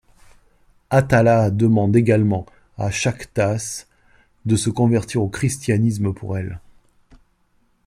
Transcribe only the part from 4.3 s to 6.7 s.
de se convertir au christianisme pour elle.